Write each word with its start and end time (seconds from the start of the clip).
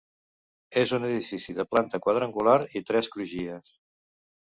És 0.83 0.93
un 0.97 1.03
edifici 1.09 1.53
de 1.57 1.65
planta 1.73 1.99
quadrangular 2.05 2.55
i 2.79 2.81
tres 2.89 3.11
crugies. 3.17 3.71